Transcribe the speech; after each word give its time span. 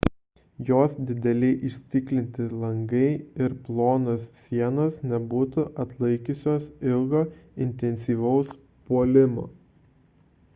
jos 0.67 0.93
dideli 1.09 1.49
įstiklinti 1.67 2.45
langai 2.61 3.09
ir 3.47 3.53
plonos 3.67 4.23
sienos 4.37 4.97
nebūtų 5.11 5.67
atlaikiusios 5.85 6.67
ilgo 6.95 7.21
intensyvaus 7.67 8.57
puolimo 8.89 9.45